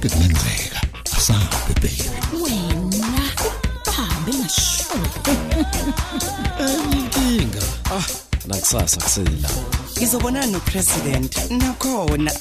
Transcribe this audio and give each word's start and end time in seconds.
konke 0.00 0.08
kungenzeka 0.08 0.80
asabe 1.16 1.74
baby 1.74 2.10
wena 2.42 3.22
hambe 3.96 4.32
ngasho 4.34 4.84
inkinga 6.92 7.62
nakusasa 8.46 9.00
kusela 9.00 9.50
ngizobonana 9.98 10.46
nopresident 10.46 11.50
nakhona. 11.50 12.32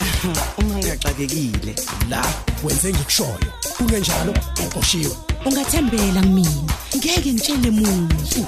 Uma 0.57 0.75
ngiyaxakekile 0.75 1.75
la 2.09 2.25
wenze 2.63 2.93
ngikushoyo. 2.93 3.51
Kungenjalo 3.77 4.33
uqoshiwe. 4.65 5.15
Ungathembela 5.45 6.21
kumina 6.21 6.73
ngeke 6.97 7.33
ngitshele 7.33 7.71
muntu. 7.71 8.45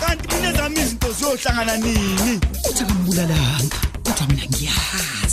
Kanti 0.00 0.34
mina 0.34 0.52
zami 0.52 0.80
izinto 0.80 1.12
ziyohlangana 1.12 1.76
nini? 1.76 2.40
Uthi 2.70 2.82
akambulalanga 2.82 3.76
kodwa 4.04 4.26
mina 4.26 4.44
ngiyazi. 4.46 5.25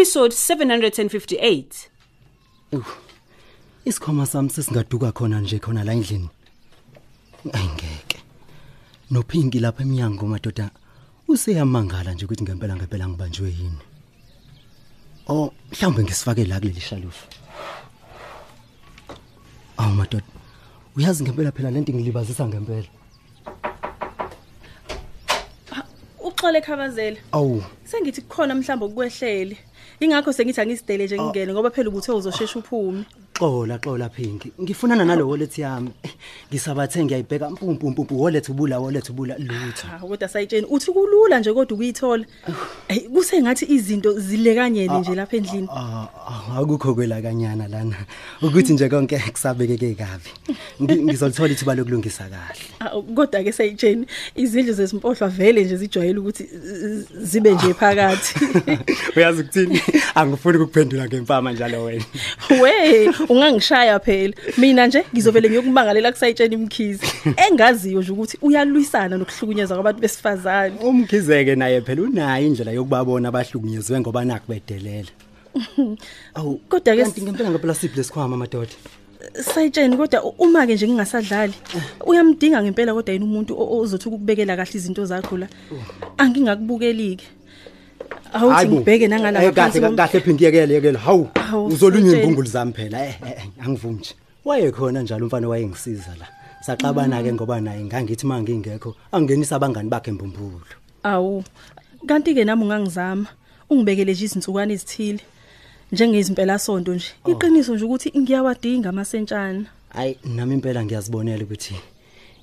Episode 0.00 0.32
758. 0.32 1.90
isikhoma 3.84 4.26
sami 4.26 4.50
sesingaduka 4.50 5.12
khona 5.12 5.40
nje 5.40 5.58
khona 5.58 5.84
la 5.84 5.92
endlini. 5.92 6.28
Ayingeke. 7.52 8.18
Nophinki 9.10 9.60
lapha 9.60 9.82
eminyango 9.82 10.26
madoda 10.26 10.70
useyamangala 11.28 12.14
nje 12.14 12.24
ukuthi 12.24 12.44
ngempela 12.44 12.76
ngempela 12.76 13.08
ngibanjwe 13.08 13.48
yini. 13.48 13.82
Oh 15.28 15.52
mhlawumbe 15.70 16.02
ngisifake 16.02 16.44
la 16.44 16.60
kuleli 16.60 16.80
shalufu 16.80 17.26
awu 19.76 19.94
madoda 19.94 20.24
uyazi 20.96 21.24
ngempela 21.24 21.52
phela 21.52 21.70
lento 21.70 21.92
ngilibazisa 21.92 22.48
ngempela. 22.48 22.88
Uxole 26.24 26.60
khabazela. 26.60 27.16
awu. 27.32 27.62
Sengithi 27.84 28.22
kukhona 28.22 28.54
mhlamba 28.54 28.86
ukwehlele. 28.86 29.56
Ingakho 30.00 30.32
sengithi 30.32 30.60
angisidele 30.60 31.04
nje 31.04 31.16
ngingene 31.18 31.52
ngoba 31.52 31.70
phela 31.70 31.88
ubuthe 31.88 32.12
uzoshesha 32.12 32.58
uphume. 32.58 33.04
Xola 33.40 33.78
xola 33.78 34.08
phinki 34.08 34.52
ngifunana 34.62 35.04
nalo 35.04 35.28
wallet 35.28 35.58
yami. 35.58 35.90
Ngisabathe 36.52 37.04
ngiyayibheka. 37.04 37.50
Mpumpu 37.50 37.90
mpumpu 37.90 38.22
wallet 38.22 38.48
ubula 38.48 38.78
wallet 38.80 39.08
ubula. 39.10 39.38
Lutho. 39.38 39.86
Ha 39.88 39.98
kodwa 39.98 40.28
sayitsheni 40.28 40.66
uthi 40.70 40.92
kulula 40.92 41.40
nje 41.40 41.52
kodwa 41.52 41.74
ukuyithola. 41.74 42.24
Hey 42.88 43.00
kusengathi 43.08 43.64
izinto 43.74 44.18
zilekanyene 44.18 44.98
nje 45.00 45.14
lapha 45.14 45.36
endlini. 45.36 45.68
Ah, 45.72 46.08
ah, 46.28 46.58
akukho 46.60 46.94
kwela 46.94 47.22
kanyana 47.22 47.68
lana. 47.68 47.96
Ukuthi 48.42 48.72
nje 48.72 48.88
konke 48.88 49.18
kusabekeke 49.32 49.94
kabi. 49.94 50.30
Ngi- 50.80 51.02
ngizolithola 51.04 51.52
ithuba 51.52 51.74
lokulungisa 51.74 52.24
kahle. 52.28 52.64
Ah, 52.80 52.90
Kodwa 53.14 53.42
ke 53.44 53.52
sayitsheni 53.52 54.06
izindlu 54.36 54.72
zesimpohlwa 54.74 55.28
vele 55.28 55.64
nje 55.64 55.76
zijwayele 55.76 56.18
ukuthi 56.18 56.48
zibe 57.22 57.54
nje 57.54 57.74
phakathi. 57.74 58.34
uyazi 59.16 59.42
ukuthini? 59.42 59.80
Angifuni 60.14 60.58
ukuphendula 60.58 61.06
ngempama 61.06 61.52
njalo 61.52 61.84
wena. 61.84 62.04
We 62.50 63.08
ungangishaya 63.30 63.98
phela. 64.00 64.34
Mina 64.58 64.86
nje 64.86 65.04
ngizovele 65.14 65.48
ngiyokumangalela 65.48 66.12
kusayitsheni 66.12 66.54
imkhizi. 66.54 67.06
Engaziyo 67.48 68.00
nje 68.02 68.12
ukuthi 68.12 68.36
uyalwisana 68.42 69.16
nokuhlukunyezwa 69.16 69.76
kwabantu 69.76 70.00
besifazane. 70.00 70.74
umkhizeke 70.82 71.54
naye 71.56 71.80
phela 71.80 72.02
unayo 72.02 72.46
indlela 72.46 72.72
yokubabona 72.72 73.28
abahlukunyezwe 73.28 74.00
ngoba 74.00 74.24
nakho 74.24 74.46
bedelela 74.48 75.08
awu 76.34 76.60
Kodwa 76.68 76.94
ke 76.96 77.02
kanti 77.02 77.22
ngempela 77.22 77.50
ngempela 77.50 77.74
siphi 77.74 77.96
lesikhwama 77.96 78.36
madoda 78.36 78.70
sayitsheni 79.34 79.96
kodwa 79.96 80.24
u- 80.24 80.34
uma 80.38 80.66
ke 80.66 80.74
nje 80.74 80.86
ngingasadlali 80.88 81.54
uyamdinga 82.06 82.62
ngempela 82.62 82.94
kodwa 82.94 83.12
yena 83.12 83.24
umuntu 83.24 83.52
o- 83.58 83.80
ozothi 83.82 84.08
ukubekela 84.08 84.56
kahle 84.56 84.74
izinto 84.74 85.04
zakho 85.04 85.36
la 85.38 85.48
angingakubukelike 86.18 87.24
awuthi 87.24 87.39
Bo. 88.32 88.76
ngibheke 88.76 89.08
nangala 89.08 89.42
Eh, 89.42 89.52
ngaphansi 89.52 89.80
kahle 89.80 89.96
kahle 89.96 90.20
phinki 90.20 90.44
yekele 90.44 90.74
yekele 90.74 90.98
hawu 90.98 91.28
Hawu, 91.34 91.66
uzolunywa 91.66 92.16
imbungulu 92.16 92.48
zami 92.48 92.72
phela. 92.72 92.98
Eh 93.06 93.14
eh, 93.26 93.34
eh, 93.38 93.66
angivumi 93.66 93.98
nje. 93.98 94.14
Wayekhona 94.44 95.02
njalo 95.02 95.24
umfana 95.26 95.48
wayengisiza 95.48 96.14
la. 96.18 96.26
Saxabana 96.60 97.22
ke 97.22 97.32
ngoba 97.32 97.60
naye 97.60 97.84
ngangithi 97.84 98.26
mangingekho 98.26 98.94
angenisa 99.12 99.56
abangani 99.56 99.88
bakhe 99.88 100.10
embumbulu 100.10 100.60
awu 101.02 101.42
kanti 102.06 102.34
ke 102.34 102.44
nami 102.44 102.62
ungangizama. 102.64 103.26
Ungibekele 103.70 104.12
nje 104.12 104.24
izinsukwana 104.24 104.72
ezithile 104.72 105.20
njengezimpela 105.92 106.58
sonto 106.58 106.94
nje. 106.94 107.10
Iqiniso 107.26 107.74
nje 107.74 107.84
ukuthi 107.84 108.12
ngiyawadinga 108.18 108.88
amasentshana 108.88 109.66
hayi 109.90 110.18
nami 110.24 110.54
impela 110.54 110.84
ngiyazibonela 110.84 111.44
ukuthi 111.44 111.74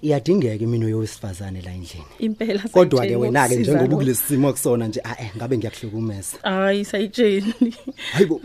iyadingeka 0.01 0.63
imino 0.63 0.89
yowesifazane 0.89 1.61
la 1.61 1.71
endlini. 1.71 2.05
Impela 2.19 2.59
kodwa 2.71 3.01
ke 3.01 3.07
Sayitsheni, 3.07 3.15
wena 3.21 3.47
ke 3.47 3.55
ngokusiza 3.55 3.61
njengoba 3.61 3.83
lokho. 3.83 3.97
kulesi 3.97 4.23
simo 4.27 4.51
kusona 4.51 4.87
nje 4.87 5.01
ah 5.03 5.15
eh 5.21 5.31
ngabe 5.37 5.57
ngiyahlukumeza 5.57 6.37
hayi 6.43 6.85
sayitsheni 6.85 7.75
hayibo 8.11 8.41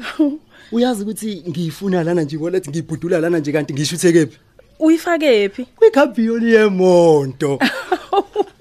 uyazi 0.73 1.03
ukuthi 1.03 1.45
ngiyifuna 1.49 2.05
lana 2.05 2.23
nje 2.23 2.37
wallet 2.37 2.69
ngiyibhudula 2.69 3.21
lana 3.21 3.39
nje 3.39 3.53
kanti 3.53 3.75
ngisho 3.75 3.97
uthekephi 3.97 4.39
uyifake 4.79 5.49
phi 5.49 5.65
kwikhabhiyoli 5.65 6.53
yemonto. 6.55 7.59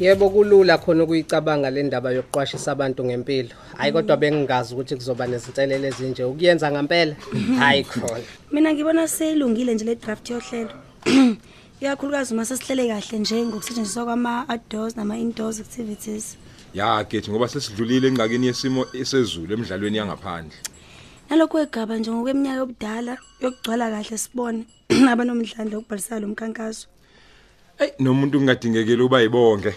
yebo 0.00 0.30
kulula 0.30 0.78
khona 0.78 1.04
ukuyicabanga 1.04 1.70
le 1.70 1.82
ndaba 1.82 2.10
yokuqwashisa 2.10 2.72
abantu 2.72 3.04
ngempilo. 3.04 3.48
Hayi 3.76 3.92
kodwa 3.92 4.16
bengingazi 4.16 4.74
ukuthi 4.74 4.96
kuzoba 4.96 5.26
nezinselele 5.26 5.88
ezinje. 5.88 6.24
Ukuyenza 6.24 6.70
ngempela. 6.72 7.14
Hayi 7.58 7.84
khona. 7.84 8.24
mina 8.52 8.72
ngibona 8.72 9.08
seyilungile 9.08 9.74
nje 9.74 9.84
le 9.84 9.94
draft 9.94 10.30
yohlelo. 10.30 10.70
Ikakhulukazi 11.80 12.34
uma 12.34 12.44
sesihlele 12.44 12.88
kahle 12.88 13.18
nje 13.18 13.46
ngokusetshenziswa 13.46 14.04
kwama-outdoors 14.04 14.96
nama-indoors 14.96 15.60
activities. 15.60 16.36
Ya 16.74 17.04
gethi 17.04 17.30
ngoba 17.30 17.48
sesidlulile 17.48 18.08
engxakini 18.08 18.46
yesimo 18.46 18.86
esezulu 18.92 19.54
emidlalweni 19.54 19.98
yangaphandle. 19.98 20.56
Nalokhu 21.30 21.52
kwegaba 21.52 21.96
nje 21.96 22.10
ngokweminyaka 22.10 22.58
yobudala 22.58 23.18
yokugcwala 23.40 23.90
kahle 23.90 24.18
sibone 24.18 24.64
abanomdlandla 25.12 25.76
wokubhalisana 25.76 26.20
lo 26.20 26.28
mkhankaso 26.28 26.88
hey 27.78 27.90
nomuntu 27.98 28.38
kungadingekile 28.38 29.02
uba 29.02 29.20
yibonke. 29.20 29.74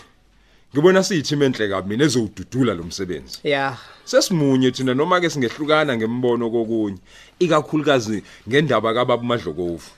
Ngibona 0.73 1.03
siyithime 1.03 1.45
enhle 1.45 1.69
kabi 1.69 1.89
mina 1.89 2.05
ezowududula 2.05 2.73
lo 2.73 2.83
msebenzi. 2.83 3.39
Ya. 3.43 3.77
sesimunye 4.05 4.71
thina 4.71 4.93
noma 4.93 5.19
ke 5.21 5.29
singehlukana 5.29 5.97
ngembono 5.97 6.49
kokunye 6.49 6.97
ikakhulukazi 7.39 8.23
ngendaba 8.47 8.93
kababa 8.93 9.23
uMadlokovu. 9.23 9.89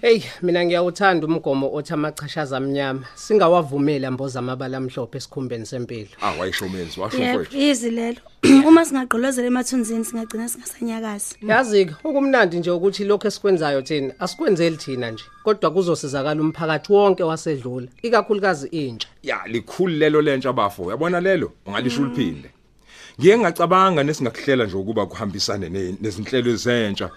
Hey 0.00 0.22
mina 0.42 0.64
ngiyawuthanda 0.64 1.26
umgomo 1.26 1.74
othi 1.74 1.92
amachashaza 1.92 2.56
amnyama. 2.56 3.04
Singawavumeli 3.14 4.06
amboza 4.06 4.38
amabala 4.38 4.76
amhlophe 4.76 5.18
esikhumbeni 5.18 5.66
sempilo. 5.66 6.08
ah 6.22 6.32
wayishomenzi 6.40 7.00
washo 7.00 7.18
yebo 7.18 7.30
mfowethu 7.32 7.56
yizi 7.58 7.90
lelo. 7.90 8.18
Uma 8.68 8.84
singagqolozela 8.84 9.46
emathunzini 9.46 10.04
singagcina 10.04 10.48
singasanyakazi. 10.48 11.36
Yazi-ke 11.48 11.94
ukumnandi 12.04 12.58
nje 12.58 12.70
ukuthi 12.70 13.04
lokho 13.04 13.28
esikwenzayo 13.28 13.82
thina 13.82 14.14
asikwenzeli 14.20 14.76
thina 14.76 15.10
nje 15.10 15.24
kodwa 15.44 15.70
kuzosizakala 15.70 16.40
umphakathi 16.40 16.92
wonke 16.92 17.22
wasedlula 17.22 17.86
ikakhulukazi 18.02 18.68
intsha. 18.68 19.08
ya 19.22 19.40
likhulu 19.46 19.94
lelo 19.94 20.22
lentsha 20.22 20.52
bafo. 20.52 20.82
Uyabona 20.82 21.20
lelo? 21.20 21.52
Ungalisho 21.66 22.02
uliphinde. 22.02 22.50
Ngiye 23.20 23.38
ngacabanga 23.38 24.02
nesingakuhlela 24.02 24.64
nje 24.64 24.76
ukuba 24.76 25.06
kuhambisane 25.06 25.68
ne- 25.68 25.94
nezinhlelo 26.00 26.50
ezentsha 26.50 27.10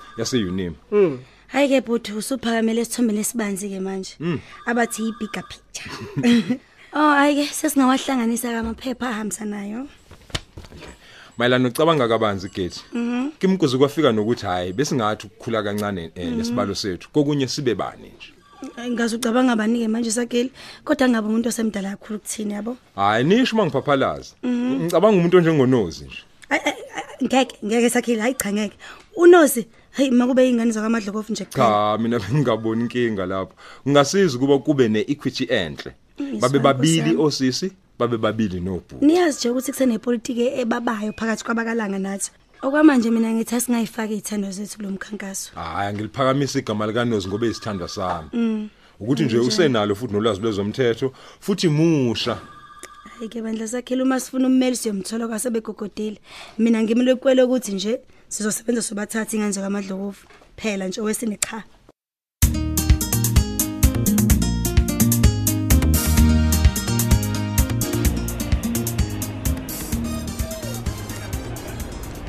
yase-unim 1.50 1.70
hhayi-ke 1.70 1.82
bhuti 1.86 2.14
usuphakamele 2.14 2.82
esithombeni 2.82 3.20
esibanzi-ke 3.20 3.80
manje. 3.80 4.18
Abathi 4.66 5.04
yi-bigger 5.04 5.44
picture. 5.44 6.60
Oh 6.92 7.14
hhayi-ke 7.14 7.54
sesingawahlanganisa-ke 7.54 8.58
amaphepha 8.58 9.10
ahambisanayo. 9.10 9.88
Mayelana 11.38 11.70
nocabanga 11.70 12.08
kabanzi 12.08 12.50
gethi 12.50 12.82
kimkuze 13.40 13.78
kwafika 13.78 14.12
nokuthi 14.12 14.46
hayi 14.46 14.74
besingathi 14.74 15.28
ukukhula 15.28 15.64
kancane 15.64 16.12
eh, 16.16 16.32
nesibalo 16.32 16.76
sethu. 16.76 17.10
Kokunye 17.10 17.48
sibe 17.48 17.76
bani 17.76 18.12
nje? 18.18 18.34
Ngaze 18.90 19.16
ucabanga 19.16 19.52
abanike 19.52 19.88
manje 19.88 20.12
sakeli? 20.12 20.52
Kodwa 20.84 21.10
ngabe 21.10 21.28
umuntu 21.28 21.50
osemdala 21.50 21.90
kakhulu 21.90 22.20
kuthini 22.20 22.54
yabo? 22.54 22.78
Hayi 22.96 23.24
nisho 23.24 23.56
mangiphaphalaza 23.56 24.34
ngicabanga 24.46 25.18
umuntu 25.18 25.38
onjengonozi 25.38 26.06
nje. 26.06 26.24
Ay, 26.50 26.60
ay, 26.66 26.74
ay, 26.96 27.28
ngeke 27.28 27.56
ngeke 27.66 27.90
sakhile 27.90 28.22
hayi 28.22 28.34
cha 28.34 28.52
ngeke. 28.54 28.78
Unozi 29.16 29.68
hayi 30.00 30.12
makube 30.12 30.46
yingane 30.46 30.72
zakamadlokofu 30.72 31.32
nje 31.32 31.46
cha. 31.46 31.60
Cha 31.60 31.98
mina 31.98 32.20
bengingaboni 32.20 32.82
inkinga 32.82 33.26
lapho. 33.26 33.54
Kungasiza 33.84 34.38
ukuba 34.38 34.60
kube 34.60 34.88
neequity 34.88 35.44
enhle. 35.44 35.94
Babe 36.40 36.60
babili 36.60 37.16
osisi 37.16 37.72
babe 38.00 38.18
babili 38.18 38.60
nobhuku 38.60 39.06
niyazi 39.06 39.38
nje 39.38 39.50
ukuthi 39.50 39.72
kusenepolitiki 39.72 40.48
ebabayo 40.62 41.14
phakathi 41.14 41.44
kwabakalanga 41.44 42.00
nathi. 42.00 42.32
Okwamanje 42.62 43.12
mina 43.12 43.32
ngithi 43.32 43.56
asingayifaki 43.56 44.14
izithando 44.14 44.52
zethu 44.52 44.82
lo 44.82 44.90
mkhankaso. 44.90 45.52
Hayi 45.56 45.94
ngiliphakamisa 45.94 46.60
igama 46.60 46.88
likaNozi 46.88 47.28
ngoba 47.28 47.48
izithandwa 47.48 47.88
sami. 47.88 48.30
Ukuthi 49.00 49.24
nje 49.24 49.38
usenalo 49.38 49.96
futhi 49.96 50.14
nolwazi 50.14 50.42
lwezomthetho 50.42 51.14
futhi 51.40 51.68
musha. 51.68 52.38
Hayi 53.18 53.30
ke 53.30 53.42
bandla 53.42 53.68
sakhela 53.68 54.04
uma 54.04 54.20
sifuna 54.20 54.48
ummeli 54.48 54.76
siyomthola 54.76 55.28
kwasebegogodile 55.28 56.20
mina 56.58 56.84
ngimile 56.84 57.16
kwele 57.16 57.44
ukuthi 57.44 57.72
nje 57.72 58.00
sizosebenza 58.30 58.82
sobathatha 58.82 59.36
ingane 59.36 59.52
zakamadlokovu 59.52 60.24
phela 60.58 60.88
nje 60.88 61.02
owesine 61.02 61.38
cha. 61.38 61.64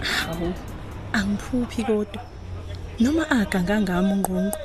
Hawu 0.01 0.55
angiphuphi 1.13 1.85
kodwa. 1.85 2.23
Noma 3.01 3.31
agangangami 3.31 4.13
ungqonqo 4.13 4.59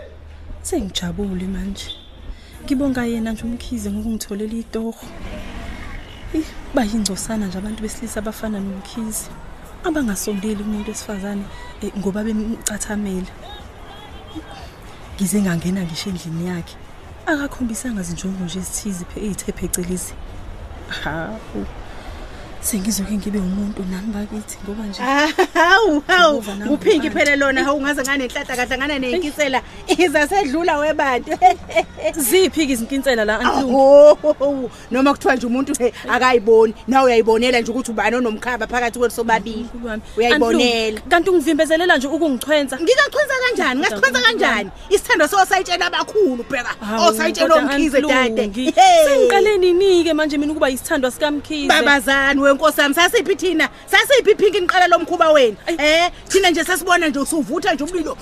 sengijabule 0.62 1.48
manje. 1.48 1.90
Ngibonga 2.64 3.06
yena 3.06 3.32
nje 3.32 3.44
umkhize 3.44 3.92
ngokungitholela 3.92 4.54
itoho 4.54 5.06
Eh, 6.34 6.44
bayingcosana 6.74 7.48
nje 7.48 7.58
abantu 7.58 7.82
besilisa 7.82 8.20
abafana 8.20 8.60
nomkhize. 8.60 9.30
Abangasondeli 9.88 10.64
kumuntu 10.64 10.90
wesifazane 10.92 11.46
eh, 11.82 11.92
ngoba 12.00 12.24
bemcathamela 12.24 13.32
ngize 15.16 15.42
ngangena 15.42 15.82
ngisho 15.86 16.10
endlini 16.10 16.48
yakhe. 16.50 16.76
Akakhombisanga 17.26 18.02
zinjongo 18.08 18.44
nje 18.46 18.60
ezithize 18.60 19.04
phe 19.10 19.18
ezithe 19.26 19.52
phecelezi. 19.58 20.14
Hawu. 21.02 21.66
Sengizoke 22.66 23.14
ngibe 23.14 23.40
umuntu 23.40 23.86
nami 23.92 24.14
bakithi? 24.14 24.58
Ngoba 24.66 24.84
nje 24.84 25.02
hawu 25.54 26.04
hawu. 26.08 26.34
Ngikuva 26.38 26.56
nami 26.56 26.72
uphinki 26.72 26.98
ngaphandle. 26.98 27.26
phela 27.26 27.36
lona 27.36 27.64
hawu 27.64 27.82
ngaze 27.82 28.02
nganenhlanhla 28.02 28.56
kahle 28.56 28.78
ngane 28.78 29.00
neyinkisela 29.00 29.62
izasedlula 29.98 30.78
webantu. 30.78 31.32
Ziphi 32.30 32.68
ke 32.68 32.74
izinkinsela 32.74 33.26
la 33.26 33.40
antlungu 33.40 34.28
aho 34.40 34.72
noma 34.92 35.14
kuthiwa 35.14 35.36
nje 35.36 35.48
umuntu 35.48 35.74
he 35.80 35.94
akayiboni 36.10 36.74
nawe 36.88 37.06
uyayibonela 37.06 37.62
nje 37.62 37.72
ukuthi 37.72 37.92
ubani 37.92 38.16
onomkhaba 38.16 38.68
phakathi 38.68 39.00
kwethu 39.00 39.16
sobabili. 39.16 39.70
Uyayibonela. 40.18 40.88
Antlungu, 40.88 41.10
kanti 41.10 41.30
ungivimbezelela 41.30 41.98
nje 41.98 42.08
ukungichwenza 42.08 42.76
ngingachwenza 42.78 43.34
kanjani? 43.46 43.80
Ngasichwenza 43.80 44.22
kanjani? 44.22 44.70
isithando 44.90 45.28
sosayitshela 45.28 45.86
abakhulu 45.86 46.44
bheka. 46.50 46.76
Hawu, 46.86 47.08
osayitshela 47.10 47.56
kodwa 47.56 47.72
omkhize 47.72 48.02
dade. 48.02 48.42
Antlungi, 48.42 48.74
sengiqale 49.06 49.58
ninike 49.58 50.14
manje 50.14 50.38
mina 50.38 50.52
ukuba 50.52 50.70
isithandwa 50.70 51.12
sikamkhize? 51.12 51.68
Babazani 51.68 52.42
wenkosi 52.56 52.82
yami 52.82 52.96
sasiphi 52.96 53.36
thina? 53.36 53.70
Sasiphi 53.86 54.32
iphinki 54.32 54.60
niqala 54.62 54.88
lo 54.88 55.00
mkhuba 55.00 55.32
wenu 55.32 55.58
eh 55.68 56.12
thina 56.30 56.50
nje 56.50 56.64
sasibona 56.64 57.08
nje 57.08 57.20
usuvutha 57.20 57.74
nje 57.74 57.84
umlilo. 57.84 58.18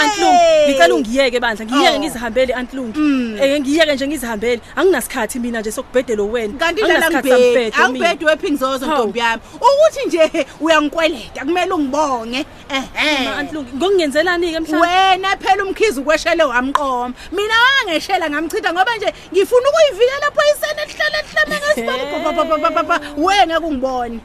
Antlungu 0.00 0.38
ngicela 0.68 0.94
ungiyeke 0.94 1.40
bandla 1.40 1.64
ngiyeke 1.66 1.96
Oh. 1.96 1.98
ngizihambele 1.98 2.54
Antlungu 2.54 2.98
eh 3.42 3.60
ngiyeke 3.60 3.94
nje 3.94 4.06
ngizihambele. 4.06 4.60
Anginasikhathi 4.76 5.38
mina 5.38 5.60
nje 5.60 5.72
sokubhedela 5.72 6.22
wena 6.22 6.58
kanti 6.58 6.82
Anginasikhathi 6.82 7.28
ngibhedi 7.32 7.76
angibhedi 7.76 8.24
wephingizozo 8.24 8.86
Hawu. 8.86 8.98
ntombi 8.98 9.18
yami. 9.18 9.42
Ukuthi 9.54 10.06
nje 10.06 10.46
uyangikweleta 10.60 11.44
kumele 11.44 11.72
ungibonge. 11.72 12.46
Ehe. 12.70 13.28
Antlungu 13.28 13.76
ngokungenzelani 13.76 14.52
ke 14.52 14.60
mhlawumbe. 14.60 14.88
Wena 14.88 15.36
phela 15.36 15.64
umkhizi 15.64 16.00
ukweshele 16.00 16.42
wamqoma. 16.44 17.14
Mina 17.32 17.54
wangeshela 17.64 18.30
ngamchitha 18.30 18.72
ngoba 18.72 18.96
nje 18.96 19.14
ngifuna 19.32 19.68
ukuyivikela 19.68 20.30
phoyisene 20.34 20.80
lihlale 22.70 22.88
lihlame 22.88 22.94
ngesibamba 22.94 23.00
wena 23.16 23.60
kungibone. 23.60 24.20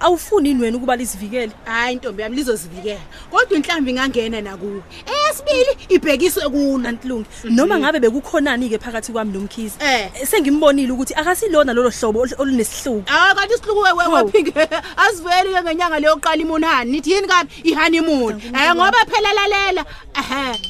Awufuni 0.00 0.50
ini 0.50 0.62
wena 0.62 0.76
ukuba 0.76 0.96
lizivikele? 0.96 1.52
Hayi 1.64 1.92
intombi 1.94 2.22
yami 2.22 2.36
lizozivikela. 2.36 3.00
Kodwa 3.30 3.56
inhlambi 3.58 3.90
ingangena 3.90 4.40
nakuwe. 4.40 4.82
Eyesibili 5.06 5.76
ibhekiswe 5.88 6.48
kulo 6.48 6.88
Antlungu 6.88 7.26
noma 7.50 7.78
ngabe 7.78 8.00
bekukhonani 8.00 8.68
ke 8.70 8.78
phakathi 8.78 9.12
kwami 9.12 9.32
nomkhize 9.32 9.74
Eh. 9.80 10.10
sengimbonile 10.24 10.92
ukuthi 10.92 11.14
akasilona 11.14 11.72
lolo 11.74 11.90
hlobo 11.90 12.20
ol- 12.22 12.34
olunesihluku. 12.38 13.02
Ah 13.10 13.34
kanti 13.34 13.54
isihluku 13.54 13.80
we 13.80 13.88
Hawu. 14.04 14.14
wephinki 14.26 14.52
asiveli 14.96 15.50
ke 15.54 15.62
ngenyanga 15.62 15.98
leyo 16.00 16.16
qala 16.16 16.36
imunhani 16.42 16.90
nithi 16.92 17.10
yini 17.12 17.26
kabi? 17.26 17.50
Ihoneymoon. 17.64 18.40
Eh 18.54 18.74
ngoba 18.74 18.98
phela 19.10 19.32
lalela. 19.34 19.84
Ehe. 20.14 20.60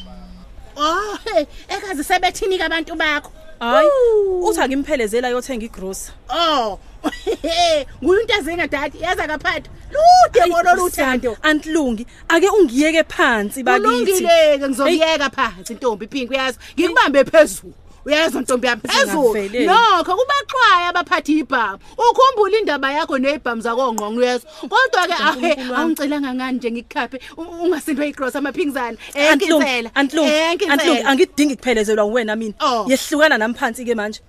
Oh 0.75 1.17
hey 1.25 1.45
ekazi 1.69 2.03
sebethini 2.03 2.57
abantu 2.61 2.95
bakho? 2.95 3.29
Hayi 3.59 3.87
Woo. 3.87 4.47
uthi 4.49 4.61
akimphelezela 4.61 5.29
yothenga 5.29 5.65
igrocery 5.65 6.13
Oh 6.29 6.79
nguye 8.03 8.21
into 8.21 8.33
ezinga 8.33 8.67
dadi 8.67 9.01
yaza 9.01 9.27
kaphatha 9.27 9.69
lude 9.91 10.51
bona 10.51 10.73
luthando 10.73 11.37
Antlungi 11.41 12.05
ake 12.27 12.49
ungiyeke 12.49 13.03
phansi 13.03 13.63
bakithi. 13.63 13.87
Kulungileke 13.87 14.67
ngizokuyeka 14.67 15.29
phansi 15.29 15.73
intombi 15.73 16.05
iphinki 16.05 16.33
uyazi 16.33 16.57
ngikubambe 16.77 17.23
phezulu. 17.23 17.73
Uyezwa 18.05 18.41
ntombi 18.41 18.67
yami 18.67 18.81
phezulu 18.81 19.33
Zingaveleli. 19.33 19.65
nokho 19.65 20.11
kubaxwaya 20.17 20.87
abaphathi 20.89 21.39
ibhamu 21.39 21.79
ukhumbula 21.97 22.57
indaba 22.59 22.91
yakho 22.91 23.17
nebhamu 23.17 23.61
zakongqongo 23.61 24.19
uyezwa 24.19 24.49
kodwa 24.69 25.07
ke 25.07 25.13
ahe 25.13 25.29
Nkulunkulu 25.29 25.71
wami. 25.71 25.81
awungicelanga 25.81 26.33
ngani 26.33 26.57
nje 26.57 26.71
ngikukhaphe? 26.71 27.17
U- 27.37 27.63
ungasindwe 27.63 28.07
igross 28.09 28.35
amaphingizana 28.35 28.97
Antlungu 29.31 29.63
enkinsela 29.63 29.89
Antlungu 29.95 30.31
Antlungu 30.69 31.07
angidingi 31.07 31.55
kuphelezelwa 31.55 32.05
uwena 32.05 32.35
mina. 32.35 32.53
Oh. 32.59 32.85
yehlukana 32.89 33.37
nami 33.37 33.53
phansi 33.53 33.85
ke 33.85 33.95
manje 33.95 34.19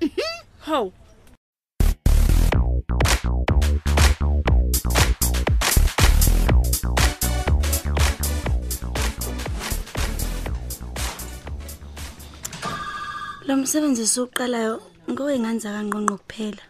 hawu. 0.67 0.93
Lo 13.51 13.57
msebenzi 13.57 14.03
esiwuqalayo 14.07 14.75
ngowenganza 15.11 15.75
kangqonqo 15.75 16.17
kuphela. 16.23 16.65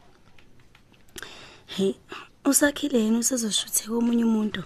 Hey 1.75 1.93
usakhile 2.51 2.99
yena 3.05 3.19
usezoshuthe 3.23 3.85
komunye 3.93 4.25
umuntu. 4.25 4.63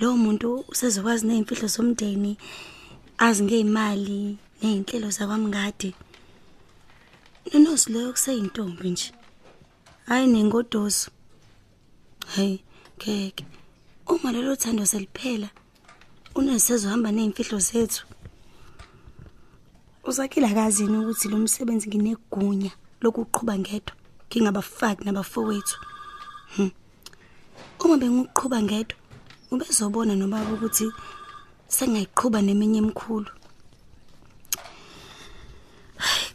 Lo 0.00 0.08
muntu 0.24 0.48
usezokwazi 0.72 1.24
nezimfihlo 1.24 1.66
zomndeni 1.74 2.32
azi 3.26 3.40
ngezimali 3.44 4.36
nezinhlelo 4.60 5.08
zakwamngadi. 5.16 5.90
Nonosi 7.50 7.86
leyo 7.92 8.12
kuseyintombi 8.12 8.90
nje. 8.90 9.10
Hayi 10.08 10.26
nengodoso 10.32 11.08
hey 12.34 12.54
ngeke. 12.98 13.44
Uma 14.12 14.28
lelo 14.32 14.52
thando 14.62 14.84
seliphela 14.84 15.48
unesezohamba 16.36 17.08
nezimfihlo 17.12 17.58
zethu. 17.68 18.04
Uzakhile 20.08 20.46
akazini 20.46 20.96
ukuthi 20.98 21.28
lo 21.28 21.36
msebenzi 21.38 21.88
nginegunya 21.88 22.72
lokuqhubha 23.02 23.54
ngedwa 23.58 23.94
ngingabafaki 24.28 25.04
nabafowethu. 25.04 25.76
Hmm. 26.56 26.70
uma 27.84 27.96
bengiqhubha 28.00 28.58
ngedwa 28.62 28.96
ubezobona 29.52 30.12
nobaba 30.16 30.52
ukuthi 30.56 30.86
sengayiqhubha 31.68 32.40
neminye 32.42 32.78
emkhulu 32.82 33.30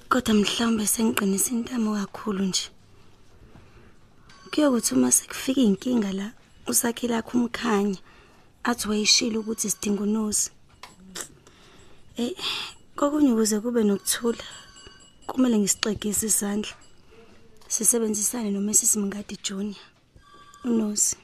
kodwa 0.09 0.31
mhlawumbe 0.37 0.85
sengiqinisa 0.93 1.51
intamo 1.57 1.89
kakhulu 1.97 2.43
nje. 2.49 2.65
Kuyokuthi 4.51 4.93
uma 4.93 5.09
sekufika 5.11 5.61
inkinga 5.61 6.11
la 6.19 6.27
usakhile 6.69 7.17
akho 7.17 7.37
umkhanya 7.37 7.99
athi 8.69 8.85
wayishilo 8.89 9.39
ukuthi 9.39 9.69
sidinga 9.69 10.03
unozi. 10.03 10.51
Eh 12.17 12.37
kokunye 12.95 13.31
ukuze 13.33 13.59
kube 13.59 13.81
nokuthula. 13.83 14.43
Kumele 15.27 15.57
ngisixegise 15.59 16.25
isandla 16.27 16.73
sisebenzisane 17.73 18.49
noMrs 18.51 18.95
Mngadi 18.97 19.37
Junior. 19.45 19.81
Unosi 20.63 21.15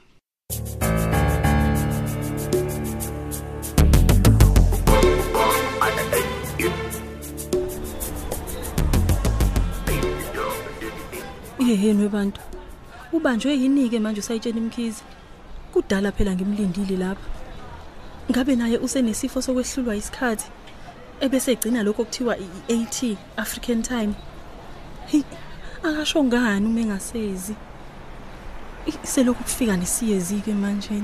yeheni 11.70 12.02
webantu? 12.02 12.40
Ubanjwe 13.12 13.54
yini 13.54 13.88
ke 13.88 13.98
manje 14.00 14.20
usayitshela 14.20 14.58
imkhize. 14.58 15.02
Kudala 15.72 16.12
phela 16.12 16.34
ngimlindile 16.34 16.96
lapha. 16.96 17.28
Ngabe 18.30 18.56
naye 18.56 18.78
usenesifo 18.78 19.42
sokwehlulwa 19.42 19.96
isikhathi? 19.96 20.46
Ebese 21.20 21.52
egcina 21.52 21.82
lokho 21.82 22.04
kuthiwa 22.04 22.36
i-AT 22.38 23.16
African 23.36 23.82
time. 23.82 24.14
Hey 25.06 25.22
akasho 25.82 26.24
ngani 26.24 26.66
uma 26.66 26.80
engasezi? 26.80 27.54
Selokhu 29.02 29.42
kufika 29.44 29.76
nesiyezi 29.76 30.40
ke 30.40 30.52
manje 30.54 31.02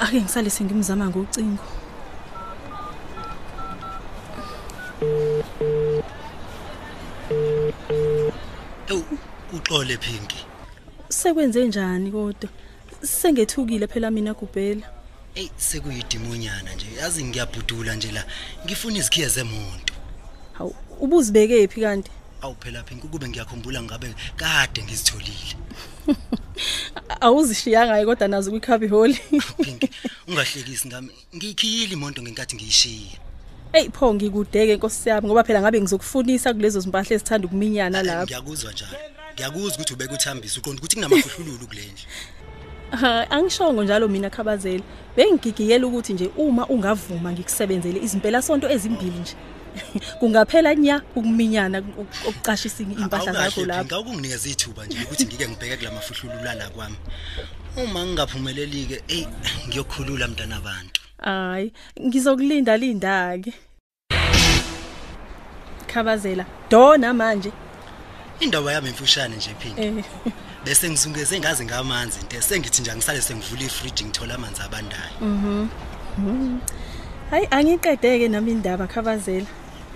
ake 0.00 0.20
ngisale 0.20 0.50
sengimzama 0.50 1.08
ngocingo. 1.08 1.62
Uxole 9.52 9.96
Pinki. 9.96 10.46
sekwenze 11.08 11.66
njani 11.66 12.10
kodwa? 12.10 12.50
Sengethukile 13.02 13.86
phela 13.86 14.10
mina 14.10 14.34
kubhela 14.34 14.93
Ey 15.34 15.50
sekuyidimonyana 15.56 16.74
nje. 16.74 16.86
Yazi 17.00 17.24
ngiyabhudula 17.24 17.94
nje 17.94 18.12
la. 18.12 18.24
Ngifuna 18.64 18.98
izikhiye 18.98 19.28
zemonto 19.28 19.94
Hawu 20.52 20.74
ubuzibeke 21.00 21.68
phi 21.68 21.80
kanti? 21.80 22.10
awuphela 22.42 22.82
phinki 22.82 23.08
kube 23.08 23.28
ngiyakhumbula 23.28 23.82
ngabe 23.82 24.14
kade 24.36 24.82
ngizitholile. 24.82 25.56
Awuzishiyanga 27.20 28.04
kodwa 28.04 28.28
nazo 28.28 28.50
kwikhabi 28.50 28.88
hall. 28.88 29.14
phinki 29.64 29.90
ungahlekisi 30.28 30.88
ngami. 30.88 31.10
Ngiyikhiyile 31.36 31.92
imonto 31.92 32.22
ngenkathi 32.22 32.56
ngiyishiya. 32.56 33.18
Ey 33.72 33.88
pho 33.90 34.14
ngikudeke 34.14 34.76
Nkosi 34.76 35.08
yami 35.08 35.26
ngoba 35.26 35.44
phela 35.44 35.60
ngabe 35.60 35.80
ngizokufunisa 35.80 36.54
kulezo 36.54 36.80
zimpahla 36.80 37.14
ezithanda 37.14 37.46
ukuminyana 37.46 38.02
lapha. 38.02 38.24
ngiyakuzwa 38.24 38.72
njalo. 38.72 38.98
Ngiyakuzwa 39.34 39.74
ukuthi 39.74 39.92
ubeke 39.94 40.14
uthambisa 40.14 40.60
uqonda 40.60 40.78
ukuthi 40.78 40.96
kunamafuhlulu 40.96 41.66
kulendle 41.66 42.04
Ha 42.90 43.30
angishongo 43.30 43.84
njalo 43.84 44.08
mina 44.08 44.30
khabazela. 44.30 44.82
Bengigigiyela 45.16 45.86
ukuthi 45.86 46.12
nje 46.12 46.30
uma 46.36 46.66
ungavuma 46.66 47.32
ngikusebenzele 47.32 48.00
izimpela 48.00 48.42
sonto 48.42 48.70
ezimbili 48.70 49.18
nje. 49.18 49.34
Kungaphela 50.20 50.74
nya 50.74 51.02
ukuminyana 51.16 51.80
uk- 51.80 52.28
ukucashisa 52.28 52.82
impahla 52.82 53.32
zakho 53.32 53.64
lapha. 53.64 53.84
ngawukunginikeza 53.84 54.48
ithuba 54.48 54.86
nje 54.86 54.98
ukuthi 55.04 55.26
ngike 55.26 55.48
ngibheke 55.48 55.76
kulamafuhlulu 55.76 56.44
lala 56.44 56.68
kwami 56.70 56.96
uma 57.76 58.06
ngingaphumeleli 58.06 58.86
ke 58.86 59.02
ey 59.08 59.26
ngiyokhulula 59.68 60.28
mntana 60.28 60.56
abantu 60.56 61.00
Hayi, 61.18 61.72
ngizokulinda 62.00 62.76
linda 62.76 63.38
ke. 63.38 63.52
Khabazela, 65.86 66.44
dona 66.70 67.12
manje. 67.14 67.50
Indaba 68.40 68.72
yami 68.72 68.88
emfushane 68.88 69.36
nje 69.36 69.54
phinki 69.58 69.82
Eh, 69.82 70.04
bese 70.64 70.90
ngizungeze 70.90 71.38
ngazi 71.40 71.64
ngamanzi 71.64 72.18
nte 72.24 72.42
sengithi 72.42 72.82
nje 72.82 72.94
ngisale 72.94 73.22
sengivula 73.22 73.62
ifridge 73.62 74.04
ngithola 74.04 74.34
amanzi 74.34 74.62
abandayo 74.62 75.20
mhm. 75.20 75.68
Mhm. 76.18 76.58
Hayi 77.30 77.46
angiqedeke 77.50 78.28
nami 78.28 78.50
indaba 78.52 78.86
Khabazela. 78.86 79.46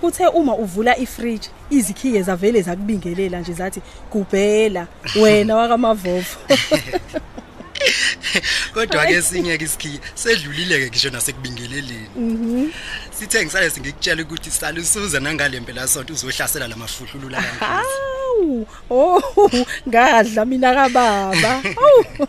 Kuthe 0.01 0.27
uma 0.27 0.55
uvula 0.55 0.97
ifridge, 0.97 1.49
izikhiye 1.69 2.23
zavele 2.23 2.61
zakubingelela 2.61 3.39
nje 3.39 3.53
zathi 3.53 3.81
kubhela 4.09 4.87
wena 5.15 5.55
wakamavovo. 5.55 6.35
kodwa 8.73 9.05
ke 9.05 9.21
sinye 9.21 9.57
ke 9.57 9.65
isikhiye 9.65 9.99
sedlulile 10.15 10.79
ke 10.79 10.87
ngisho 10.89 11.09
nasekubingeleleni 11.09 12.07
Mhm. 12.15 12.71
sithe 13.19 13.43
ngisale 13.45 13.69
singikutshela 13.69 14.23
ukuthi 14.23 14.51
sale 14.51 14.79
usuza 14.81 15.19
nangale 15.19 15.59
mpela 15.59 15.87
sonto 15.87 16.13
uzohlasela 16.13 16.67
lamafuhlulu 16.67 17.29
la 17.29 17.41
Hawu, 17.41 17.87
oh, 18.89 19.21
ngadla 19.87 20.45
mina 20.45 20.73
kababa. 20.73 21.61
Hawu. 21.61 22.27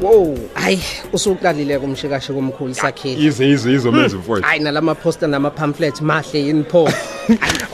Wow, 0.00 0.38
hayi 0.54 0.80
usuqalile 1.12 1.78
kumshikashi 1.78 2.32
komkhulu 2.32 2.74
sakhile. 2.74 3.24
Ize 3.24 3.48
ize 3.48 3.72
izomenza 3.72 4.16
mfowethu. 4.16 4.46
Hayi 4.46 4.60
nalama 4.60 4.94
poster 4.94 5.28
nama 5.28 5.50
pamphlet 5.50 6.00
mahle 6.00 6.38
yini 6.38 6.64
pho. 6.64 6.88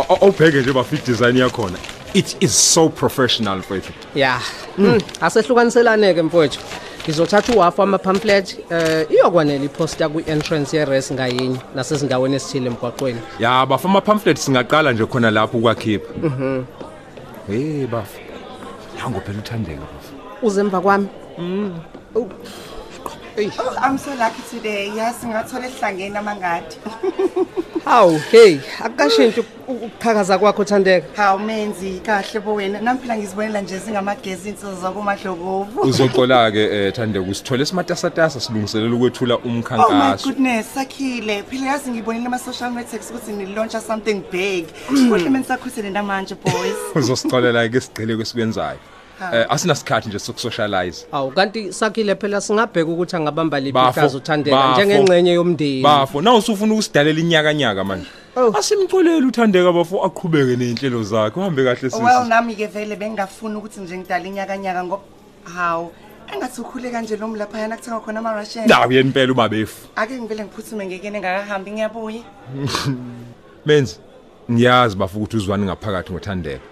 Awubheke 0.09 0.61
nje 0.61 0.73
bafit 0.73 1.07
design 1.07 1.37
yakhona. 1.37 1.79
It 2.14 2.37
is 2.40 2.52
so 2.52 2.88
professional 2.88 3.59
mfowethu. 3.59 3.93
Yeah. 4.14 4.43
Mm. 4.79 5.00
Asehlukaniselane 5.21 6.14
ke 6.14 6.23
mfowethu. 6.23 6.61
ngizothatha 7.04 7.52
uhafu 7.52 7.83
ama-pamphlet 7.83 8.59
um 8.71 9.04
iyokwanela 9.14 9.64
iphosta 9.64 10.09
kwi-entrance 10.09 10.76
ye-res 10.76 11.12
ngayinye 11.12 11.59
nasezindaweni 11.75 12.37
ezithile 12.37 12.66
emgwaqweni. 12.66 13.21
Ya 13.38 13.66
bafu 13.66 13.88
ama-pamphlet 13.88 14.38
singaqala 14.38 14.92
nje 14.92 15.07
khona 15.07 15.30
lapho 15.30 15.59
ukwakhipha. 15.59 16.12
Mhm. 16.23 16.64
Hey 17.47 17.87
bafu 17.87 18.21
nango 18.99 19.21
phela 19.21 19.38
uthandeka 19.38 19.80
bafu 19.80 20.12
uze 20.42 20.61
emva 20.61 20.80
kwami? 20.80 21.09
Mm. 21.38 21.75
Mm. 23.47 23.52
Oh, 23.59 23.76
I'm 23.80 23.99
so 23.99 24.14
lucky 24.14 24.42
today. 24.50 24.90
Yes, 24.94 25.25
ngathola 25.25 25.66
esihlangene 25.66 26.18
amangadi. 26.18 26.76
Hawu, 27.85 28.18
hey, 28.30 28.59
akukashintsha 28.85 29.40
uk- 29.40 29.68
ukuqhakaza 29.68 30.38
kwakho 30.38 30.64
Thandeka. 30.64 31.06
Hawu 31.16 31.38
menzi 31.38 32.00
kahle 32.04 32.40
bo 32.40 32.54
wena. 32.54 32.80
Nami 32.80 33.00
phela 33.00 33.16
ngizibonela 33.16 33.61
nje 33.61 33.80
singamagezi 33.80 34.49
insizwa 34.49 34.75
zakomadlokovu. 34.75 35.80
Uzoxola 35.80 36.50
ke 36.52 36.87
eh 36.87 36.92
Thandeka 36.92 37.30
usithole 37.30 37.64
simatasatasa 37.66 38.40
silungiselela 38.40 38.94
ukwethula 38.97 39.35
Oh 39.35 39.40
my 39.44 39.50
umkhankaso. 39.50 40.28
goodness, 40.28 40.66
sakhile. 40.75 41.42
Phela 41.42 41.66
yazi 41.66 41.90
ngibonile 41.90 42.26
ama 42.26 42.38
social 42.38 42.70
networks 42.70 43.11
ukuthi 43.11 43.32
ni 43.32 43.47
launch 43.47 43.76
something 43.76 44.23
big. 44.30 44.66
Kuhle 44.88 45.30
menisakhusele 45.30 45.90
namanje 45.90 46.35
boys. 46.35 46.76
Uzosixolela 46.94 47.68
ke 47.68 47.80
sigcile 47.80 48.16
kwesikwenzayo. 48.16 48.78
Ha. 49.21 49.31
Eh 49.37 49.47
asinasikhathi 49.49 50.09
nje 50.09 50.19
sokusocialize. 50.19 51.07
Awu 51.12 51.31
kanti 51.31 51.73
sakhile 51.73 52.15
phela 52.15 52.41
singabheka 52.41 52.91
ukuthi 52.91 53.17
angabamba 53.17 53.61
liphi 53.61 53.73
Bafo, 53.73 54.00
ihlazo 54.00 54.21
Thandeka 54.21 54.57
bafo. 54.57 54.83
njengengcenye 54.83 55.33
yomndeni. 55.33 55.83
Bafo, 55.83 56.23
na 56.23 56.35
usufuna 56.35 56.73
ukusidalela 56.75 57.21
inyakanyaka 57.21 57.85
manje. 57.85 58.07
Asimxolele 58.59 59.27
uthandeka 59.27 59.73
bafo 59.73 60.05
aqhubeke 60.05 60.57
nezinhlelo 60.57 61.03
zakhe. 61.03 61.41
Uhambe 61.41 61.65
kahle 61.65 61.91
sisi. 61.91 62.03
Well 62.03 62.25
nami 62.29 62.55
ke 62.57 62.67
vele 62.67 62.97
bengingafuni 62.97 63.57
ukuthi 63.57 63.81
nje 63.81 63.99
ngidala 63.99 64.25
inyakanyaka 64.25 64.85
ngoba 64.85 65.03
hawu 65.45 65.93
engathi 66.33 66.61
ukhule 66.61 66.91
kanje 66.91 67.17
lo 67.17 67.29
mlapha 67.29 67.59
yana 67.59 67.77
kuthenga 67.77 68.00
khona 68.00 68.19
ama 68.21 68.33
Russian. 68.41 68.65
Ndawo 68.65 68.93
yeni 68.93 69.09
impela 69.09 69.33
uma 69.33 69.49
befu. 69.49 69.89
Ake 69.97 70.15
ngivele 70.21 70.45
ngiphuthume 70.45 70.87
ngekene 70.87 71.21
ngakahambi 71.21 71.71
ngiyabuya. 71.71 72.23
Menzi, 73.67 73.99
ngiyazi 74.50 74.97
bafu 74.97 75.19
ukuthi 75.19 75.37
uzwani 75.37 75.65
ngaphakathi 75.65 76.12
ngothandeka. 76.12 76.65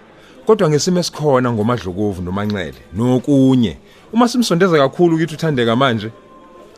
Kodwa 0.45 0.69
ngesimo 0.69 0.99
esikhona 0.99 1.51
ngomadlokovu 1.51 2.21
nomanxele 2.21 2.81
nokunye. 2.93 3.77
Uma 4.13 4.27
simsondeza 4.27 4.77
kakhulu 4.77 5.15
ukuthi 5.15 5.33
uthandeka 5.33 5.75
manje 5.75 6.11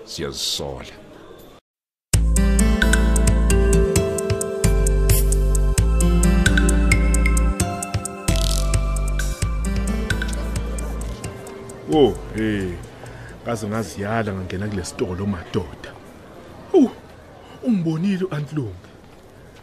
siyazisola. 0.05 1.01
Oh, 11.93 12.13
hey. 12.35 12.71
Kaze 13.45 13.67
ngaziyala 13.67 14.33
ngangena 14.33 14.67
kule 14.67 14.83
sitolo 14.83 15.25
madoda. 15.25 15.91
Uh, 16.73 16.91
ungibonile 17.63 18.25
uAntlungu. 18.25 18.75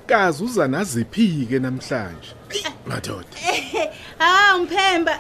Kaze 0.06 0.44
uza 0.44 0.68
naziphi 0.68 1.46
ke 1.48 1.58
namhlanje? 1.58 2.34
Madoda. 2.86 3.28
Ha 4.18 4.56
umphemba. 4.56 5.18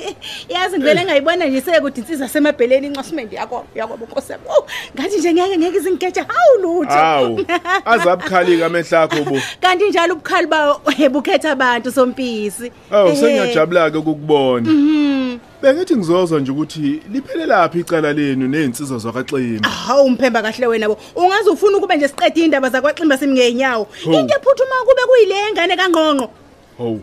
Yazi 0.48 0.76
ngivele 0.78 1.04
ngayibona 1.04 1.46
nje 1.46 1.60
sekuthi 1.60 2.00
insizwa 2.00 2.28
semabheleni 2.28 2.86
inxasimende 2.86 3.36
yakho 3.36 3.64
yakho 3.74 3.96
bonkosi 3.96 4.32
yami. 4.32 4.44
Oh, 4.48 4.66
ngathi 4.96 5.18
nje 5.18 5.32
ngeke 5.32 5.58
ngeke 5.58 5.76
izingeja 5.76 6.24
hawu 6.28 6.62
lutho. 6.62 6.92
Awu, 6.98 7.46
azabukhalika 7.84 8.66
amehla 8.66 9.02
akho 9.02 9.24
bo. 9.24 9.40
Kanti 9.60 9.88
njalo 9.88 10.14
ubukhali 10.14 10.46
ba 10.46 10.76
ebukhetha 10.98 11.50
abantu 11.52 11.92
sompisi. 11.92 12.72
Awu, 12.90 13.08
Eh, 13.08 13.16
sengiyajabula 13.16 13.90
ke 13.90 13.98
ukukubona. 13.98 14.70
Mhm. 14.70 15.38
Bengithi 15.62 15.96
ngizozwa 15.96 16.40
nje 16.40 16.50
ukuthi 16.52 17.02
liphelelaphi 17.12 17.80
icala 17.80 18.12
lenu 18.12 18.48
nezinsizwa 18.48 18.98
zakwaXimba. 18.98 19.68
Hawu 19.68 20.04
umphemba 20.06 20.42
kahle 20.42 20.66
wena 20.66 20.88
bo. 20.88 20.98
Ungaze 21.16 21.50
ufuna 21.50 21.76
ukube 21.78 21.96
nje 21.96 22.08
siqede 22.08 22.40
indaba 22.44 22.70
zakwaXimba 22.70 23.18
simngenyawo. 23.18 23.84
Ho. 24.04 24.12
Into 24.12 24.34
ephuthuma 24.34 24.74
kube 24.86 25.02
kuyile 25.08 25.52
ngane 25.52 25.76
kangqonqo. 25.76 26.30
Hawu, 26.78 26.94
u- 26.94 27.02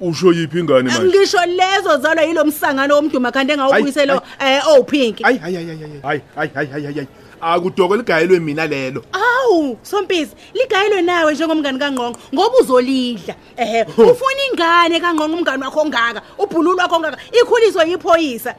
usho 0.00 0.32
yiphi 0.32 0.58
ingane 0.58 0.90
manje? 0.90 1.18
Ngisho 1.18 1.46
lezo 1.46 1.96
zalwa 1.98 2.22
yilo 2.24 2.44
msangano 2.44 2.94
womduma 2.94 3.32
kanti 3.32 3.52
engawubuyiselo 3.52 4.22
eh 4.40 4.62
oh, 4.68 4.80
ophinki 4.80 5.22
hayi 5.22 5.38
hayi 5.38 5.56
hayi 5.56 5.68
hayi 6.02 6.22
hayi 6.34 6.68
hayi 6.70 6.84
hayi 6.84 7.06
akudoko 7.42 7.96
ligayelwe 7.96 8.40
mina 8.40 8.66
lelo. 8.66 9.04
Awu 9.12 9.78
sompisi 9.82 10.32
ligayelwe 10.54 11.02
nawe 11.02 11.34
njengomngani 11.34 11.78
kaNgqongo 11.78 12.18
ngoba 12.34 12.58
uzolidla. 12.60 13.34
Ehe 13.56 13.82
ufuna 14.10 14.42
ingane 14.52 15.00
kaNgqongo 15.00 15.36
umngani 15.36 15.62
wakho 15.62 15.80
ongaka 15.80 16.22
ubhululu 16.38 16.78
wakho 16.78 16.96
ongaka 16.96 17.18
ikhuliswe 17.32 17.90
yiphoyisa. 17.90 18.54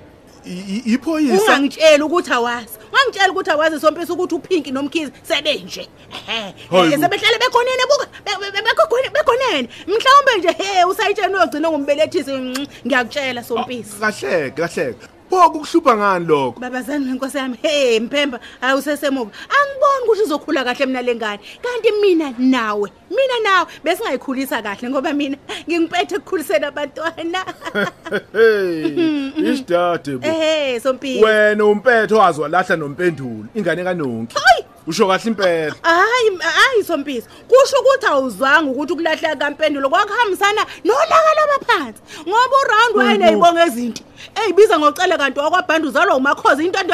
Iphoyisa 0.86 1.42
ungangitshela 1.44 2.06
ukuthi 2.06 2.34
awazi. 2.34 2.83
wangitshela 2.94 3.32
ukuthi 3.32 3.52
akwazi 3.52 3.80
sompisa 3.80 4.14
ukuthi 4.14 4.36
uPinki 4.36 4.72
nomkhizi 4.72 5.12
sebenje 5.24 5.88
ehe. 6.28 6.54
Sebehlale 7.02 7.38
bekhonene 7.44 7.84
buka 7.90 8.08
bekhonene 8.68 9.10
bekhonene. 9.14 9.70
Mhlawumbe 9.88 10.38
nje 10.38 10.52
he 10.60 10.86
usayitshena 10.86 11.44
ogcina 11.44 11.70
ngumbelethisi 11.70 12.32
mm, 12.32 12.68
ngiyakutshela 12.86 13.44
sompisa 13.44 13.94
ah, 14.02 14.12
kahleke 14.12 14.62
kahleke. 14.62 15.13
Pho 15.34 15.50
kukuhlupha 15.50 15.98
ngani 15.98 16.26
lokho? 16.26 16.60
Babazani 16.60 17.06
wenkosi 17.06 17.38
yami, 17.38 17.58
hey 17.62 18.00
Mphemba, 18.00 18.40
awusesemuva. 18.62 19.32
Angiboni 19.50 20.04
ukuthi 20.06 20.22
uzokhula 20.22 20.64
kahle 20.64 20.86
mina 20.86 21.02
lengane. 21.02 21.40
Kanti 21.62 21.92
mina 22.02 22.34
nawe, 22.38 22.92
mina 23.10 23.40
nawe 23.44 23.68
besingayikhulisa 23.84 24.62
kahle 24.62 24.90
ngoba 24.90 25.14
mina 25.14 25.38
ngingiphethe 25.68 26.18
ukukhulisela 26.18 26.68
abantwana. 26.68 27.46
Hey, 28.34 29.32
isidade 29.38 30.18
bo. 30.18 30.28
Ehhe, 30.28 30.80
Sompisi. 30.80 31.24
Wena 31.24 31.66
umpetho 31.66 32.18
wazi 32.18 32.42
walahla 32.42 32.76
nompendulo 32.76 33.46
ingane 33.56 33.84
kanonki. 33.84 34.36
Hayi, 34.36 34.66
usho 34.88 35.08
kahle 35.08 35.28
impela. 35.32 35.76
Hayi 35.82 36.38
hayi 36.42 36.84
sompisi. 36.84 37.28
Kusho 37.48 37.78
ukuthi 37.82 38.06
awuzwanga 38.06 38.72
ukuthi 38.72 38.94
ukulahleka 38.94 39.36
kampendulo 39.36 39.90
kwakuhambisana 39.90 40.66
nolaka 40.84 41.32
labaphansi 41.38 42.02
ngoba 42.28 42.56
uround 42.66 42.96
wayeneyibonga 42.96 43.66
ezinto 43.66 44.04
eyibiza 44.36 44.80
ngocele 44.80 45.18
kanti 45.18 45.40
wakwabhanda 45.40 45.88
uzalwa 45.88 46.16
umakhozi 46.16 46.66
into 46.66 46.80
ento 46.80 46.94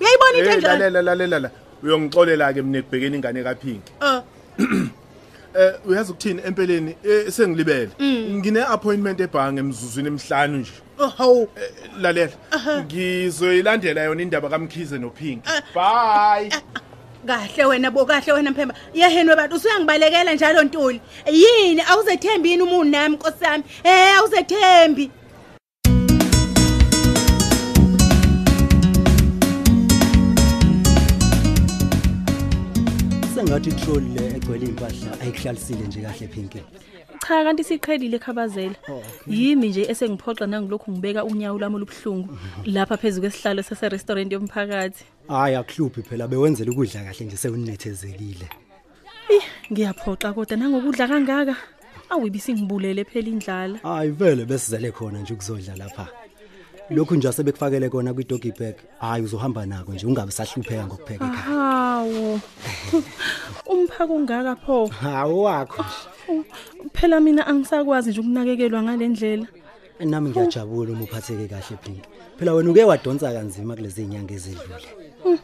uyayibona 0.00 0.38
into 0.38 0.50
Eh, 0.50 0.54
enjalo? 0.54 0.78
lalela 0.78 1.02
lalela 1.02 1.38
la. 1.38 1.50
Uyongixolela 1.82 2.52
ke 2.54 2.62
mina 2.62 2.78
ekubhekeni 2.78 3.16
ingane 3.16 3.42
kaPhinki 3.44 3.92
Eh, 4.02 4.22
eh 5.58 5.72
uyazi 5.86 6.12
ukuthini 6.12 6.42
empeleni 6.44 6.96
eh, 7.04 7.30
sengilibele. 7.30 7.90
Mm. 7.98 8.36
ngine 8.38 8.60
appointment 8.64 9.20
ebhange 9.20 9.60
emzuzwini 9.60 10.08
emhlanu 10.08 10.58
nje. 10.58 10.72
Oh 10.98 11.08
hawu. 11.08 11.48
Lalela. 12.00 12.32
Ngizoyilandela 12.84 14.00
yona 14.04 14.22
indaba 14.22 14.48
kaMkhize 14.48 14.98
noPhinki 14.98 15.48
bye. 15.74 16.50
Kahle 17.26 17.64
wena 17.64 17.90
bo 17.90 18.04
kahle 18.06 18.32
wena 18.32 18.50
mphemba. 18.50 18.74
Yehenwe 18.94 19.36
bantu 19.36 19.56
usuyangibalekela 19.56 20.34
njalo 20.34 20.62
ntuli. 20.64 21.00
Yini? 21.32 21.82
Awuzethembi 21.90 22.50
yini 22.50 22.62
umuntu 22.62 22.90
nami 22.90 23.16
nkosi 23.16 23.44
yami? 23.44 23.64
Eh 23.84 24.18
awuzethembi. 24.18 25.10
Sengathi 33.34 33.70
itroll 33.70 34.04
le 34.14 34.26
egcwele 34.36 34.66
impahla 34.66 35.20
ayikuhlalisile 35.22 35.86
nje 35.86 36.00
kahle 36.00 36.26
Pinky. 36.26 36.62
Cha 37.28 37.44
kanti 37.44 37.64
siqhelile 37.64 38.18
khabazela. 38.18 38.74
Yimi 39.26 39.68
nje 39.68 39.82
esengiphoxa 39.90 40.46
nangilokhu 40.46 40.92
ngibeka 40.92 41.24
unyawo 41.24 41.58
lami 41.58 41.76
olubuhlungu 41.76 42.28
lapha 42.64 42.96
phezulu 42.96 43.22
kwesihlalo 43.22 43.62
sase 43.62 43.88
restaurant 43.88 44.32
yomphakathi. 44.32 45.04
Hayi 45.28 45.54
akuhluphi 45.56 46.02
phela. 46.02 46.28
Bewenzela 46.28 46.70
ukudla 46.70 47.04
kahle 47.04 47.26
nje 47.26 47.36
sewunethezekile 47.36 48.48
Ih, 49.30 49.44
ngiyaphoxa 49.72 50.32
kodwa. 50.32 50.56
Nangokudla 50.56 51.08
kangaka? 51.08 51.56
Awuyibisi 52.10 52.54
ngibulele 52.54 53.04
phela 53.04 53.28
indlala. 53.28 53.78
Hayi 53.82 54.10
vele 54.10 54.44
besizele 54.44 54.92
khona 54.92 55.18
nje 55.18 55.34
ukuzodla 55.34 55.76
lapha. 55.76 56.08
Lokhu 56.90 57.14
nje 57.14 57.28
asebekufakele 57.28 57.88
kona 57.90 58.14
kwi-doggy 58.14 58.52
bag. 58.58 58.76
Hayi 58.98 59.24
uzohamba 59.24 59.66
nako 59.66 59.92
nje 59.92 60.06
ungabe 60.06 60.32
sahlupheka 60.32 60.86
ngokupheka 60.86 61.24
ekhaya. 61.24 61.42
Hawo 61.42 62.40
umphako 63.72 64.14
ungaka 64.14 64.56
pho? 64.56 64.86
Hawo 64.86 65.42
wakho 65.42 65.84
phela 66.92 67.20
mina 67.20 67.46
angisakwazi 67.46 68.10
nje 68.10 68.20
ukunakekelwa 68.20 68.82
ngalendlela 68.82 69.46
nami 70.00 70.30
ngiyajabula 70.30 70.92
uma 70.92 71.04
uphatheke 71.04 71.48
kahle 71.48 71.76
Pink. 71.84 72.04
Phela 72.38 72.52
wena 72.54 72.70
uke 72.70 72.84
wadonsa 72.84 73.32
kanzima 73.32 73.76
kulezi 73.76 74.02
inyanga 74.02 74.34
ezedlule. 74.34 74.88
Hmm, 75.22 75.38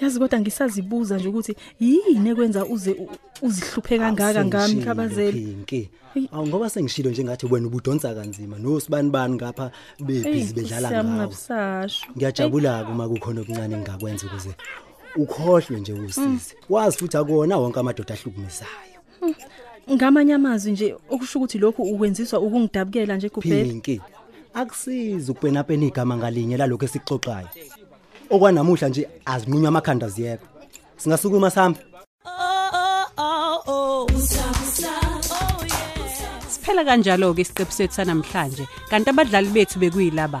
yazi 0.00 0.18
kodwa 0.18 0.40
ngisazibuza 0.40 1.16
nje 1.18 1.28
ukuthi 1.28 1.54
yini 1.80 2.30
ekwenza 2.30 2.64
uze 2.66 2.92
u- 2.92 3.08
uzihluphe 3.42 3.98
kangaka 3.98 4.44
ngami 4.44 4.82
khabazela 4.84 5.32
Pink 5.32 5.88
awu 6.32 6.46
ngoba 6.46 6.70
sengishilo 6.70 7.10
nje 7.10 7.24
ngathi 7.24 7.46
wena 7.46 7.66
ubudonsa 7.66 8.14
kanzima. 8.14 8.58
Nosibani 8.58 9.10
bani 9.10 9.34
ngapha 9.34 9.70
bebhizi 10.00 10.54
bedlala 10.54 10.90
ngawo 10.90 11.14
ngabusasho 11.16 12.06
ngiyajabula 12.16 12.88
uma 12.88 13.08
kukhona 13.08 13.40
okuncane 13.40 13.74
engakwenza 13.76 14.26
ukuze 14.26 14.52
ukhohlwe 15.16 15.80
nje 15.80 15.92
usize 15.92 16.54
wazi 16.68 16.96
futhi 16.98 17.16
akona 17.16 17.58
wonke 17.58 17.80
amadoda 17.80 18.14
ahlukumisayo 18.14 18.70
ngamanye 19.92 20.34
amazwi 20.34 20.72
nje 20.72 20.96
okusho 21.10 21.38
ukuthi 21.38 21.58
lokhu 21.58 21.82
ukwenziswa 21.82 22.40
ukungidabukela 22.40 23.16
nje 23.16 23.28
kuphela 23.28 23.64
Pinki 23.64 24.00
akusizi 24.54 25.30
ukupena 25.30 25.64
igama 25.68 26.16
ngalinye 26.16 26.56
lalokho 26.56 26.84
esixoxayo 26.84 27.48
okwanamuhla 28.30 28.88
nje 28.88 29.08
azinqunywa 29.24 29.68
amakhanda 29.68 30.08
ziyekho 30.08 30.46
singasukuma 30.96 31.50
sihamba 31.50 31.80
Siphela 36.50 36.84
kanjalo 36.84 37.34
ke 37.34 37.42
isiqephu 37.42 37.72
sethu 37.72 37.94
sanamhlanje. 37.94 38.64
Kanti 38.90 39.10
abadlali 39.10 39.50
bethu 39.54 39.78
bekuyilaba. 39.80 40.40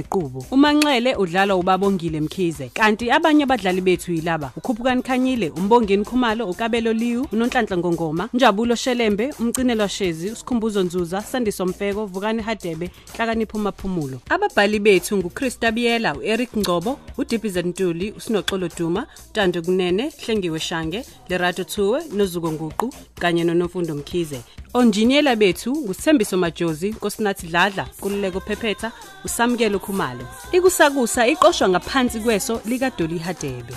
Ziqubo 0.00 0.44
uManxele 0.50 1.14
udlala 1.16 1.56
uBabongile 1.56 2.20
Mkhize 2.20 2.68
kanti 2.74 3.10
abanye 3.10 3.44
abadlali 3.44 3.80
bethu 3.80 4.12
yilaba 4.12 4.52
uKhuphukani 4.56 5.02
Khanyile 5.02 5.50
uMbongeni 5.50 6.04
Khumalo 6.04 6.46
uKabelo 6.48 6.92
Liwu 6.92 7.26
uNonhlanhla 7.32 7.76
Ngongoma 7.76 8.28
Njabulo 8.34 8.74
Shelembe 8.74 9.34
umcinelwa 9.40 9.88
Shezi 9.88 10.30
uSikhumbuzo 10.30 10.82
Nzuza 10.82 11.22
Sandiso 11.22 11.66
Mfeko 11.66 12.06
Vukani 12.06 12.42
Hadebe 12.42 12.90
Hlakanipho 13.16 13.58
Maphumulo 13.58 14.20
ababhali 14.28 14.78
bethu 14.78 15.16
nguChrista 15.16 15.72
Biyela 15.72 16.14
uEric 16.14 16.56
Ngcobo 16.56 16.98
uDibize 17.18 17.62
Ntuli 17.62 18.12
uSinoxolo 18.12 18.68
Duma 18.78 19.06
Tando 19.32 19.62
Kunene 19.62 20.12
Hlengiwe 20.24 20.60
Shange 20.60 21.04
Lerato 21.28 21.64
Thuwe 21.64 22.02
noZuko 22.12 22.52
Nguqu 22.52 22.94
kanye 23.18 23.44
noNofundo 23.44 23.94
Mkhize. 23.94 24.40
Onjiniyela 24.74 25.36
bethu 25.36 25.70
ngusithembiso 25.76 26.36
Majozi, 26.36 26.90
Nkosinathi 26.90 27.46
Dladla, 27.46 27.86
Kululeko 28.00 28.40
Phephetha, 28.40 28.92
usamukele 29.24 29.78
Khumalo. 29.78 30.24
Ikusakusa 30.52 31.26
iqoshwa 31.26 31.68
ngaphansi 31.68 32.20
kweso 32.20 32.60
lika 32.64 32.90
Dolly 32.90 33.18
Hadebe. 33.18 33.74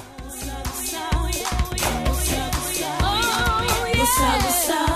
Usakusa 4.03 4.92